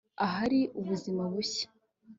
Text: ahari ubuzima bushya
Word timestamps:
ahari 0.25 0.59
ubuzima 0.79 1.21
bushya 1.31 1.67